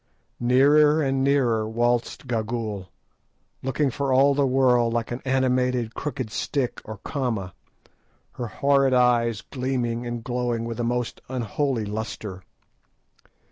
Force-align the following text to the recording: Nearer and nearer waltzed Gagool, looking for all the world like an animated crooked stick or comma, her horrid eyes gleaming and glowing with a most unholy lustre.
Nearer 0.39 0.99
and 1.03 1.23
nearer 1.23 1.69
waltzed 1.69 2.27
Gagool, 2.27 2.87
looking 3.61 3.91
for 3.91 4.11
all 4.11 4.33
the 4.33 4.47
world 4.47 4.93
like 4.95 5.11
an 5.11 5.21
animated 5.25 5.93
crooked 5.93 6.31
stick 6.31 6.81
or 6.83 6.97
comma, 7.03 7.53
her 8.31 8.47
horrid 8.47 8.95
eyes 8.95 9.41
gleaming 9.41 10.07
and 10.07 10.23
glowing 10.23 10.65
with 10.65 10.79
a 10.79 10.83
most 10.83 11.21
unholy 11.29 11.85
lustre. 11.85 12.41